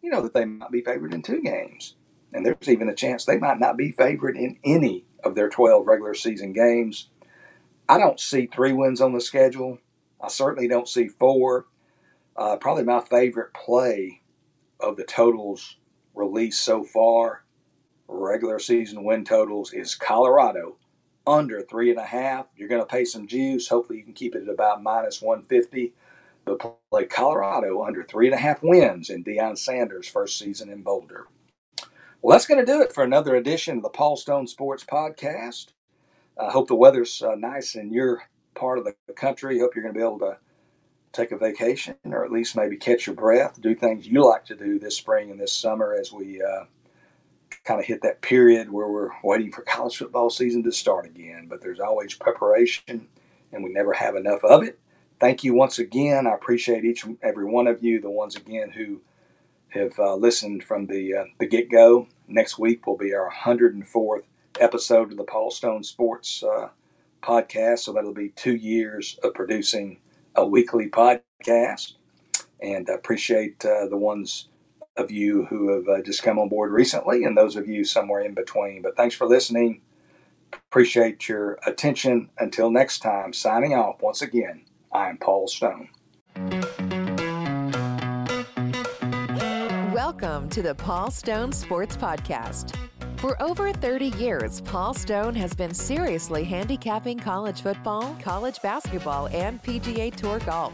you 0.02 0.12
know, 0.12 0.22
that 0.22 0.34
they 0.34 0.46
might 0.46 0.72
be 0.72 0.82
favored 0.82 1.14
in 1.14 1.22
two 1.22 1.42
games. 1.42 1.96
And 2.34 2.46
there's 2.46 2.70
even 2.70 2.90
a 2.90 2.96
chance 2.96 3.26
they 3.26 3.38
might 3.38 3.60
not 3.60 3.78
be 3.78 3.92
favored 3.92 4.38
in 4.38 4.58
any 4.64 5.06
of 5.24 5.36
their 5.36 5.50
12 5.50 5.86
regular 5.88 6.14
season 6.14 6.54
games. 6.54 7.10
I 7.90 7.98
don't 7.98 8.20
see 8.20 8.48
three 8.48 8.74
wins 8.74 9.02
on 9.02 9.14
the 9.14 9.22
schedule. 9.22 9.80
I 10.22 10.30
certainly 10.30 10.68
don't 10.68 10.88
see 10.88 11.08
four. 11.08 11.66
Uh, 12.38 12.58
probably 12.58 12.84
my 12.84 13.02
favorite 13.02 13.54
play 13.54 14.22
of 14.80 14.98
the 14.98 15.04
totals 15.04 15.78
released 16.16 16.62
so 16.64 16.84
far 16.84 17.44
regular 18.08 18.60
season 18.60 19.04
win 19.04 19.24
totals 19.24 19.74
is 19.74 19.96
Colorado 19.96 20.78
under 21.26 21.62
three 21.62 21.90
and 21.90 22.00
a 22.00 22.06
half. 22.06 22.48
You're 22.56 22.70
going 22.70 22.82
to 22.82 22.88
pay 22.88 23.06
some 23.06 23.28
juice. 23.28 23.68
Hopefully, 23.68 24.00
you 24.00 24.04
can 24.06 24.14
keep 24.14 24.36
it 24.36 24.44
at 24.44 24.50
about 24.50 24.84
minus 24.84 25.22
150. 25.22 25.94
But 26.44 26.78
play 26.90 27.06
Colorado 27.06 27.84
under 27.84 28.04
three 28.04 28.28
and 28.28 28.34
a 28.34 28.40
half 28.40 28.64
wins 28.64 29.10
in 29.10 29.24
Deion 29.24 29.58
Sanders' 29.58 30.08
first 30.08 30.40
season 30.40 30.70
in 30.70 30.82
Boulder. 30.82 31.28
Well, 32.22 32.36
that's 32.36 32.48
going 32.48 32.64
to 32.64 32.72
do 32.72 32.82
it 32.82 32.94
for 32.94 33.04
another 33.04 33.36
edition 33.36 33.78
of 33.78 33.84
the 33.84 33.90
Paul 33.90 34.18
Stone 34.18 34.48
Sports 34.48 34.84
Podcast. 34.84 35.68
I 36.40 36.50
hope 36.50 36.68
the 36.68 36.76
weather's 36.76 37.22
uh, 37.22 37.36
nice 37.36 37.76
in 37.76 37.92
your 37.92 38.24
part 38.56 38.80
of 38.80 38.86
the 38.86 39.14
country. 39.14 39.60
Hope 39.60 39.76
you're 39.76 39.84
going 39.84 39.94
to 39.94 40.00
be 40.00 40.04
able 40.04 40.20
to 40.20 40.38
take 41.14 41.32
a 41.32 41.38
vacation 41.38 41.96
or 42.06 42.24
at 42.24 42.32
least 42.32 42.56
maybe 42.56 42.78
catch 42.78 43.06
your 43.06 43.16
breath, 43.16 43.62
do 43.62 43.76
things 43.76 44.08
you 44.08 44.24
like 44.26 44.46
to 44.46 44.56
do 44.56 44.80
this 44.80 44.96
spring 44.98 45.30
and 45.30 45.40
this 45.40 45.54
summer 45.54 45.96
as 46.00 46.12
we 46.12 46.42
uh, 46.42 46.66
kind 47.64 47.80
of 47.80 47.86
hit 47.86 48.02
that 48.02 48.22
period 48.22 48.72
where 48.72 48.88
we're 48.88 49.12
waiting 49.24 49.52
for 49.52 49.62
college 49.62 49.98
football 49.98 50.30
season 50.30 50.64
to 50.64 50.72
start 50.72 51.06
again. 51.06 51.48
But 51.50 51.62
there's 51.62 51.80
always 51.80 52.14
preparation, 52.14 53.08
and 53.52 53.64
we 53.64 53.72
never 53.72 53.94
have 53.94 54.16
enough 54.16 54.44
of 54.44 54.64
it. 54.64 54.80
Thank 55.20 55.44
you 55.44 55.54
once 55.54 55.78
again. 55.78 56.26
I 56.26 56.34
appreciate 56.34 56.84
each 56.84 57.04
and 57.04 57.18
every 57.22 57.46
one 57.46 57.68
of 57.68 57.84
you, 57.84 58.02
the 58.02 58.10
ones 58.10 58.36
again 58.36 58.72
who 58.72 59.02
have 59.70 59.98
uh, 60.00 60.16
listened 60.16 60.64
from 60.64 60.88
the 60.88 61.16
uh, 61.16 61.24
the 61.40 61.48
get 61.48 61.70
go. 61.70 62.08
Next 62.28 62.58
week 62.58 62.88
will 62.88 62.98
be 62.98 63.14
our 63.14 63.32
104th 63.32 64.24
episode 64.60 65.12
of 65.12 65.18
the 65.18 65.24
Paul 65.24 65.52
Stone 65.52 65.84
Sports 65.84 66.44
uh, 66.44 66.70
podcast. 67.22 67.80
So 67.80 67.94
that'll 67.94 68.14
be 68.14 68.30
two 68.30 68.56
years 68.56 69.20
of 69.24 69.34
producing 69.34 70.00
a 70.36 70.46
weekly 70.46 70.90
podcast. 70.90 71.94
And 72.62 72.90
I 72.90 72.94
appreciate 72.94 73.64
uh, 73.66 73.88
the 73.88 73.98
ones 73.98 74.50
of 74.98 75.12
you 75.12 75.46
who 75.46 75.74
have 75.74 75.88
uh, 75.88 76.02
just 76.02 76.24
come 76.24 76.38
on 76.38 76.50
board 76.50 76.72
recently 76.72 77.24
and 77.24 77.38
those 77.38 77.56
of 77.56 77.68
you 77.68 77.84
somewhere 77.84 78.22
in 78.22 78.34
between. 78.34 78.82
But 78.82 78.98
thanks 78.98 79.16
for 79.16 79.26
listening. 79.26 79.82
Appreciate 80.54 81.28
your 81.30 81.60
attention. 81.66 82.30
Until 82.38 82.70
next 82.70 83.00
time, 83.00 83.34
signing 83.34 83.74
off 83.74 84.02
once 84.02 84.22
again, 84.22 84.66
I 84.92 85.10
am 85.10 85.18
Paul 85.18 85.48
Stone. 85.48 85.90
Welcome 89.94 90.50
to 90.50 90.62
the 90.62 90.76
Paul 90.76 91.12
Stone 91.12 91.54
Sports 91.54 91.96
Podcast. 91.96 92.76
For 93.18 93.42
over 93.42 93.72
30 93.72 94.08
years, 94.18 94.62
Paul 94.62 94.94
Stone 94.94 95.36
has 95.36 95.54
been 95.54 95.74
seriously 95.74 96.44
handicapping 96.44 97.20
college 97.20 97.62
football, 97.62 98.16
college 98.20 98.62
basketball, 98.62 99.28
and 99.28 99.62
PGA 99.62 100.14
Tour 100.14 100.40
golf. 100.40 100.74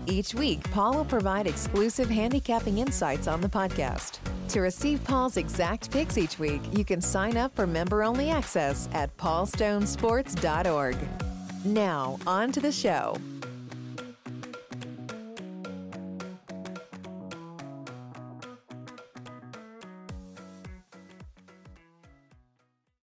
Each 0.07 0.33
week, 0.33 0.69
Paul 0.71 0.95
will 0.95 1.05
provide 1.05 1.47
exclusive 1.47 2.09
handicapping 2.09 2.79
insights 2.79 3.27
on 3.27 3.39
the 3.39 3.49
podcast. 3.49 4.19
To 4.49 4.61
receive 4.61 5.03
Paul's 5.03 5.37
exact 5.37 5.91
picks 5.91 6.17
each 6.17 6.39
week, 6.39 6.61
you 6.73 6.83
can 6.83 7.01
sign 7.01 7.37
up 7.37 7.55
for 7.55 7.67
member 7.67 8.03
only 8.03 8.29
access 8.29 8.89
at 8.93 9.15
paulstonesports.org. 9.17 10.97
Now, 11.63 12.17
on 12.25 12.51
to 12.51 12.59
the 12.59 12.71
show. 12.71 13.15